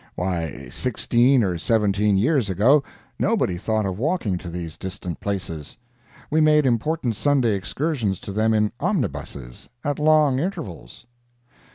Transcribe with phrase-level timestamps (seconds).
[0.15, 2.83] Why, sixteen or seventeen years ago,
[3.19, 5.77] nobody thought of walking to these distant places;
[6.31, 11.05] we made important Sunday excursions to them in omnibuses, at long intervals.